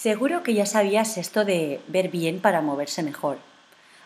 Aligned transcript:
Seguro 0.00 0.44
que 0.44 0.54
ya 0.54 0.64
sabías 0.64 1.18
esto 1.18 1.44
de 1.44 1.80
ver 1.88 2.08
bien 2.08 2.38
para 2.38 2.60
moverse 2.60 3.02
mejor, 3.02 3.38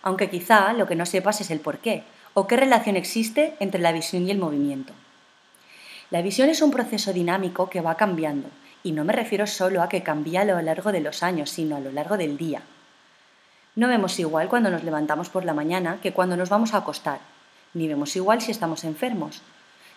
aunque 0.01 0.31
quizá 0.31 0.73
lo 0.73 0.87
que 0.87 0.95
no 0.95 1.05
sepas 1.05 1.43
es 1.43 1.51
el 1.51 1.61
por 1.61 1.81
qué 1.81 2.03
o 2.33 2.47
qué 2.47 2.57
relación 2.57 2.97
existe 2.97 3.57
entre 3.61 3.79
la 3.79 3.93
visión 3.93 4.27
y 4.27 4.31
el 4.31 4.39
movimiento. 4.39 4.95
La 6.09 6.23
visión 6.23 6.49
es 6.49 6.63
un 6.63 6.71
proceso 6.71 7.13
dinámico 7.13 7.69
que 7.69 7.83
va 7.83 7.99
cambiando, 7.99 8.49
y 8.83 8.93
no 8.93 9.05
me 9.05 9.13
refiero 9.13 9.47
solo 9.47 9.83
a 9.83 9.91
que 9.91 10.03
cambia 10.03 10.41
a 10.41 10.45
lo 10.47 10.63
largo 10.63 10.93
de 10.93 11.01
los 11.01 11.23
años, 11.23 11.51
sino 11.51 11.77
a 11.77 11.81
lo 11.81 11.93
largo 11.93 12.17
del 12.17 12.39
día. 12.39 12.63
No 13.77 13.87
vemos 13.89 14.19
igual 14.19 14.49
cuando 14.49 14.71
nos 14.71 14.85
levantamos 14.85 15.29
por 15.29 15.45
la 15.45 15.53
mañana 15.53 15.99
que 16.03 16.15
cuando 16.15 16.39
nos 16.39 16.49
vamos 16.49 16.73
a 16.73 16.79
acostar, 16.79 17.19
ni 17.75 17.87
vemos 17.87 18.17
igual 18.17 18.41
si 18.41 18.51
estamos 18.51 18.85
enfermos, 18.85 19.43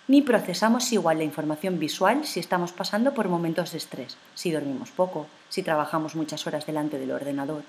ni 0.08 0.22
procesamos 0.22 0.92
igual 0.92 1.18
la 1.18 1.24
información 1.24 1.80
visual 1.80 2.26
si 2.26 2.40
estamos 2.40 2.72
pasando 2.72 3.14
por 3.14 3.28
momentos 3.28 3.72
de 3.72 3.80
estrés, 3.80 4.18
si 4.36 4.52
dormimos 4.52 4.92
poco, 4.92 5.28
si 5.50 5.64
trabajamos 5.64 6.16
muchas 6.16 6.46
horas 6.46 6.66
delante 6.66 7.00
del 7.00 7.12
ordenador. 7.12 7.64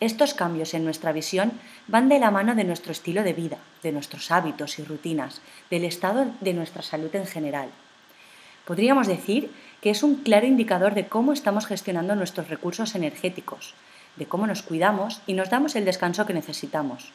Estos 0.00 0.34
cambios 0.34 0.74
en 0.74 0.84
nuestra 0.84 1.12
visión 1.12 1.52
van 1.86 2.08
de 2.08 2.18
la 2.18 2.30
mano 2.30 2.54
de 2.54 2.64
nuestro 2.64 2.92
estilo 2.92 3.22
de 3.22 3.32
vida, 3.32 3.58
de 3.82 3.92
nuestros 3.92 4.30
hábitos 4.30 4.78
y 4.78 4.84
rutinas, 4.84 5.40
del 5.70 5.84
estado 5.84 6.26
de 6.40 6.52
nuestra 6.52 6.82
salud 6.82 7.14
en 7.14 7.26
general. 7.26 7.70
Podríamos 8.66 9.06
decir 9.06 9.50
que 9.80 9.90
es 9.90 10.02
un 10.02 10.16
claro 10.16 10.46
indicador 10.46 10.94
de 10.94 11.06
cómo 11.06 11.32
estamos 11.32 11.66
gestionando 11.66 12.16
nuestros 12.16 12.48
recursos 12.48 12.94
energéticos, 12.94 13.74
de 14.16 14.26
cómo 14.26 14.46
nos 14.46 14.62
cuidamos 14.62 15.20
y 15.26 15.34
nos 15.34 15.48
damos 15.48 15.76
el 15.76 15.84
descanso 15.84 16.26
que 16.26 16.34
necesitamos. 16.34 17.12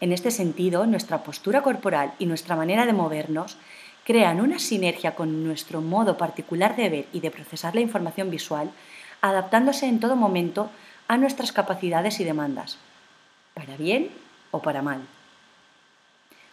En 0.00 0.12
este 0.12 0.30
sentido, 0.30 0.86
nuestra 0.86 1.22
postura 1.22 1.62
corporal 1.62 2.12
y 2.18 2.26
nuestra 2.26 2.56
manera 2.56 2.86
de 2.86 2.92
movernos 2.92 3.56
crean 4.04 4.40
una 4.40 4.58
sinergia 4.58 5.14
con 5.14 5.44
nuestro 5.44 5.80
modo 5.80 6.16
particular 6.16 6.76
de 6.76 6.88
ver 6.88 7.06
y 7.12 7.20
de 7.20 7.30
procesar 7.30 7.74
la 7.74 7.80
información 7.80 8.30
visual, 8.30 8.70
adaptándose 9.20 9.86
en 9.86 10.00
todo 10.00 10.16
momento 10.16 10.70
a 11.08 11.16
nuestras 11.16 11.52
capacidades 11.52 12.20
y 12.20 12.24
demandas, 12.24 12.78
para 13.54 13.76
bien 13.76 14.10
o 14.50 14.60
para 14.60 14.82
mal. 14.82 15.02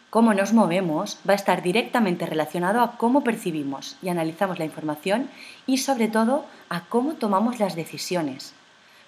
Cómo 0.09 0.33
nos 0.33 0.51
movemos 0.51 1.19
va 1.27 1.33
a 1.33 1.37
estar 1.37 1.61
directamente 1.61 2.25
relacionado 2.25 2.81
a 2.81 2.97
cómo 2.97 3.23
percibimos 3.23 3.97
y 4.01 4.09
analizamos 4.09 4.59
la 4.59 4.65
información 4.65 5.29
y 5.65 5.77
sobre 5.77 6.09
todo 6.09 6.45
a 6.67 6.81
cómo 6.85 7.13
tomamos 7.13 7.59
las 7.59 7.75
decisiones. 7.75 8.53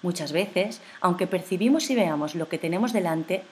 Muchas 0.02 0.32
veces, 0.32 0.82
aunque 1.02 1.28
percibimos 1.28 1.90
y 1.90 1.96
veamos 1.96 2.36
lo 2.36 2.48
que 2.48 2.58
tenemos 2.58 2.94
delante, 2.94 3.44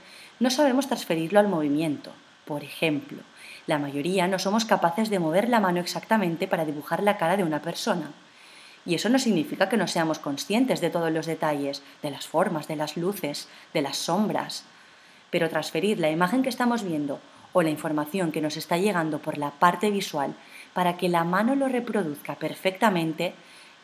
no 0.42 0.50
sabemos 0.50 0.88
transferirlo 0.88 1.40
al 1.40 1.48
movimiento. 1.48 2.12
Por 2.46 2.64
ejemplo, 2.64 3.20
la 3.68 3.78
mayoría 3.78 4.28
no 4.28 4.40
somos 4.40 4.66
capaces 4.66 5.12
de 5.12 5.20
mover 5.20 5.48
la 5.48 5.60
mano 5.60 5.80
exactamente 5.80 6.48
para 6.48 6.66
dibujar 6.66 7.04
la 7.04 7.18
cara 7.18 7.38
de 7.38 7.44
una 7.44 7.62
persona. 7.62 8.10
Y 8.84 8.96
eso 8.96 9.08
no 9.10 9.20
significa 9.20 9.70
que 9.70 9.78
no 9.78 9.88
seamos 9.88 10.18
conscientes 10.18 10.82
de 10.82 10.90
todos 10.90 11.12
los 11.12 11.28
detalles, 11.28 11.84
de 12.02 12.10
las 12.10 12.26
formas, 12.26 12.68
de 12.68 12.76
las 12.76 12.98
luces, 12.98 13.50
de 13.76 13.84
las 13.84 13.98
sombras. 13.98 14.64
Pero 15.30 15.48
transferir 15.48 16.00
la 16.00 16.10
imagen 16.10 16.42
que 16.42 16.50
estamos 16.50 16.82
viendo 16.82 17.20
o 17.54 17.62
la 17.62 17.70
información 17.70 18.32
que 18.32 18.42
nos 18.42 18.58
está 18.58 18.78
llegando 18.78 19.20
por 19.20 19.38
la 19.38 19.52
parte 19.52 19.92
visual 19.92 20.34
para 20.74 20.98
que 20.98 21.08
la 21.08 21.24
mano 21.24 21.54
lo 21.54 21.68
reproduzca 21.68 22.34
perfectamente 22.34 23.36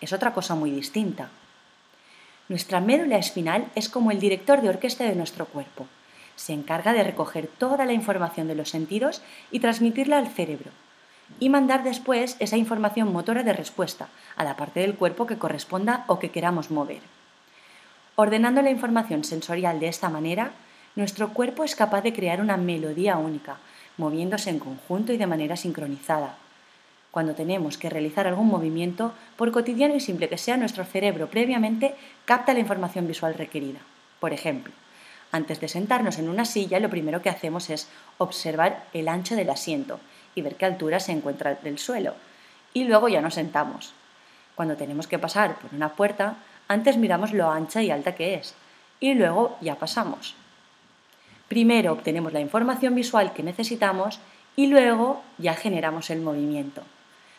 es 0.01 0.11
otra 0.11 0.33
cosa 0.33 0.55
muy 0.55 0.71
distinta. 0.71 1.29
Nuestra 2.49 2.81
médula 2.81 3.19
espinal 3.19 3.67
es 3.75 3.89
como 3.89 4.09
el 4.09 4.19
director 4.19 4.61
de 4.61 4.69
orquesta 4.69 5.03
de 5.03 5.15
nuestro 5.15 5.45
cuerpo 5.45 5.85
se 6.37 6.53
encarga 6.53 6.93
de 6.93 7.03
recoger 7.03 7.47
toda 7.47 7.85
la 7.85 7.91
información 7.91 8.47
de 8.47 8.55
los 8.55 8.69
sentidos 8.69 9.21
y 9.51 9.59
transmitirla 9.59 10.19
al 10.19 10.27
cerebro, 10.27 10.71
y 11.39 11.49
mandar 11.49 11.83
después 11.83 12.37
esa 12.39 12.55
información 12.55 13.11
motora 13.11 13.43
de 13.43 13.51
respuesta 13.51 14.07
a 14.37 14.45
la 14.45 14.55
parte 14.55 14.79
del 14.79 14.95
cuerpo 14.95 15.25
que 15.25 15.37
corresponda 15.37 16.05
o 16.07 16.19
que 16.19 16.31
queramos 16.31 16.71
mover. 16.71 17.01
Ordenando 18.15 18.61
la 18.61 18.71
información 18.71 19.23
sensorial 19.23 19.79
de 19.79 19.89
esta 19.89 20.09
manera, 20.09 20.51
nuestro 20.95 21.33
cuerpo 21.33 21.63
es 21.63 21.75
capaz 21.75 22.01
de 22.01 22.13
crear 22.13 22.39
una 22.39 22.55
melodía 22.55 23.17
única, 23.17 23.57
moviéndose 23.97 24.49
en 24.49 24.59
conjunto 24.59 25.11
y 25.11 25.17
de 25.17 25.27
manera 25.27 25.57
sincronizada. 25.57 26.37
Cuando 27.11 27.33
tenemos 27.33 27.77
que 27.77 27.89
realizar 27.89 28.27
algún 28.27 28.47
movimiento, 28.47 29.13
por 29.37 29.51
cotidiano 29.51 29.95
y 29.95 29.99
simple 29.99 30.29
que 30.29 30.37
sea, 30.37 30.55
nuestro 30.57 30.85
cerebro 30.85 31.29
previamente 31.29 31.95
capta 32.25 32.53
la 32.53 32.59
información 32.59 33.07
visual 33.07 33.33
requerida. 33.33 33.79
Por 34.19 34.33
ejemplo, 34.33 34.73
antes 35.37 35.61
de 35.61 35.67
sentarnos 35.67 36.19
en 36.19 36.29
una 36.29 36.45
silla, 36.45 36.79
lo 36.79 36.89
primero 36.89 37.21
que 37.21 37.29
hacemos 37.29 37.69
es 37.69 37.87
observar 38.17 38.85
el 38.93 39.07
ancho 39.07 39.35
del 39.35 39.49
asiento 39.49 39.99
y 40.35 40.41
ver 40.41 40.55
qué 40.55 40.65
altura 40.65 40.99
se 40.99 41.11
encuentra 41.11 41.55
del 41.55 41.79
suelo. 41.79 42.13
Y 42.73 42.83
luego 42.83 43.07
ya 43.07 43.21
nos 43.21 43.35
sentamos. 43.35 43.93
Cuando 44.55 44.75
tenemos 44.75 45.07
que 45.07 45.19
pasar 45.19 45.57
por 45.59 45.73
una 45.73 45.93
puerta, 45.93 46.37
antes 46.67 46.97
miramos 46.97 47.31
lo 47.31 47.49
ancha 47.49 47.81
y 47.81 47.91
alta 47.91 48.15
que 48.15 48.33
es. 48.35 48.55
Y 48.99 49.13
luego 49.13 49.57
ya 49.61 49.75
pasamos. 49.75 50.35
Primero 51.47 51.93
obtenemos 51.93 52.33
la 52.33 52.41
información 52.41 52.93
visual 52.93 53.31
que 53.31 53.43
necesitamos 53.43 54.19
y 54.55 54.67
luego 54.67 55.21
ya 55.37 55.53
generamos 55.53 56.09
el 56.09 56.19
movimiento. 56.19 56.81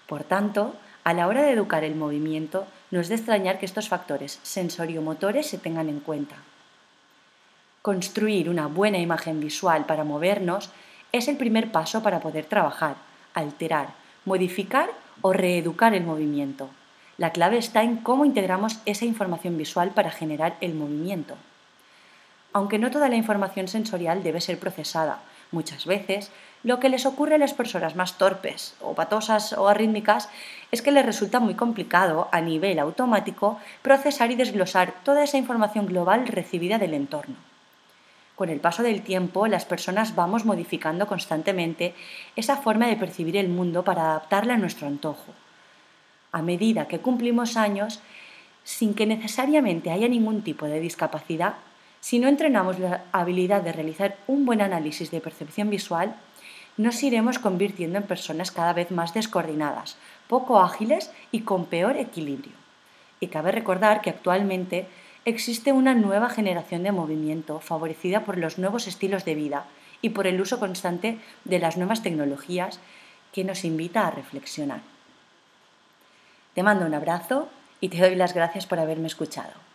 Por 0.07 0.25
tanto, 0.25 0.75
a 1.05 1.13
la 1.13 1.27
hora 1.27 1.43
de 1.43 1.53
educar 1.53 1.85
el 1.85 1.95
movimiento, 1.95 2.67
no 2.91 3.01
es 3.01 3.09
de 3.09 3.17
extrañar 3.17 3.59
que 3.59 3.67
estos 3.67 3.89
factores 3.89 4.39
sensorio-motores 4.43 5.47
se 5.47 5.59
tengan 5.59 5.89
en 5.89 6.01
cuenta. 6.01 6.37
Construir 7.83 8.51
una 8.51 8.67
buena 8.67 8.99
imagen 8.99 9.41
visual 9.41 9.87
para 9.87 10.05
movernos 10.05 10.71
es 11.13 11.29
el 11.29 11.37
primer 11.37 11.71
paso 11.71 12.03
para 12.03 12.21
poder 12.21 12.45
trabajar, 12.45 12.97
alterar, 13.35 13.95
modificar 14.25 14.91
o 15.23 15.33
reeducar 15.33 15.95
el 15.95 16.05
movimiento. 16.05 16.71
La 17.19 17.31
clave 17.33 17.59
está 17.59 17.83
en 17.83 17.97
cómo 17.97 18.25
integramos 18.25 18.79
esa 18.85 19.05
información 19.05 19.57
visual 19.57 19.91
para 19.91 20.11
generar 20.11 20.57
el 20.61 20.75
movimiento. 20.75 21.37
Aunque 22.53 22.79
no 22.79 22.91
toda 22.91 23.09
la 23.09 23.17
información 23.17 23.69
sensorial 23.69 24.23
debe 24.23 24.41
ser 24.41 24.59
procesada, 24.59 25.21
muchas 25.53 25.87
veces 25.87 26.31
lo 26.65 26.81
que 26.81 26.89
les 26.89 27.07
ocurre 27.07 27.37
a 27.37 27.39
las 27.39 27.55
personas 27.55 27.95
más 27.95 28.19
torpes 28.19 28.75
o 28.81 28.95
patosas 28.95 29.53
o 29.53 29.69
arrítmicas 29.69 30.29
es 30.73 30.83
que 30.83 30.91
les 30.91 31.07
resulta 31.07 31.41
muy 31.41 31.55
complicado 31.55 32.29
a 32.33 32.41
nivel 32.41 32.81
automático 32.81 33.61
procesar 33.83 34.31
y 34.31 34.35
desglosar 34.35 34.93
toda 35.05 35.23
esa 35.23 35.39
información 35.39 35.87
global 35.87 36.27
recibida 36.27 36.79
del 36.79 36.95
entorno. 36.95 37.48
Con 38.39 38.51
el 38.51 38.61
paso 38.61 38.85
del 38.85 39.03
tiempo, 39.03 39.49
las 39.49 39.65
personas 39.65 40.15
vamos 40.15 40.45
modificando 40.45 41.09
constantemente 41.09 41.93
esa 42.37 42.57
forma 42.57 42.87
de 42.87 42.95
percibir 42.95 43.37
el 43.37 43.49
mundo 43.49 43.83
para 43.83 44.03
adaptarla 44.03 44.55
a 44.55 44.59
nuestro 44.59 44.87
antojo. 44.87 45.35
A 46.31 46.41
medida 46.41 46.87
que 46.87 47.01
cumplimos 47.01 47.57
años, 47.57 47.99
sin 48.63 48.95
que 48.95 49.07
necesariamente 49.07 49.91
haya 49.91 50.07
ningún 50.07 50.43
tipo 50.43 50.67
de 50.67 50.79
discapacidad, 50.79 51.55
si 51.99 52.21
no 52.21 52.29
entrenamos 52.29 52.79
la 52.79 53.03
habilidad 53.11 53.63
de 53.63 53.73
realizar 53.73 54.17
un 54.29 54.47
buen 54.47 54.61
análisis 54.61 55.11
de 55.11 55.21
percepción 55.21 55.69
visual, 55.69 56.15
nos 56.77 57.03
iremos 57.03 57.41
convirtiendo 57.41 57.99
en 57.99 58.05
personas 58.05 58.53
cada 58.53 58.73
vez 58.73 58.93
más 58.93 59.15
descoordinadas, 59.15 59.97
poco 60.29 60.61
ágiles 60.61 61.11
y 61.33 61.41
con 61.41 61.67
peor 61.67 61.97
equilibrio. 61.97 62.53
Y 63.19 63.27
cabe 63.27 63.51
recordar 63.51 64.01
que 64.01 64.11
actualmente 64.11 64.87
existe 65.29 65.73
una 65.73 65.95
nueva 65.95 66.31
generación 66.31 66.83
de 66.83 66.93
movimiento 66.93 67.61
favorecida 67.61 68.25
por 68.25 68.39
los 68.39 68.59
nuevos 68.59 68.87
estilos 68.87 69.25
de 69.25 69.35
vida 69.35 69.67
y 70.01 70.11
por 70.11 70.27
el 70.27 70.41
uso 70.41 70.59
constante 70.59 71.19
de 71.45 71.59
las 71.59 71.77
nuevas 71.77 72.03
tecnologías 72.03 72.81
que 73.33 73.45
nos 73.45 73.65
invita 73.65 74.07
a 74.07 74.11
reflexionar. 74.11 74.81
Te 76.55 76.63
mando 76.63 76.87
un 76.87 76.95
abrazo 76.95 77.49
y 77.81 77.89
te 77.89 77.99
doy 77.99 78.15
las 78.15 78.35
gracias 78.35 78.67
por 78.67 78.79
haberme 78.79 79.07
escuchado. 79.07 79.68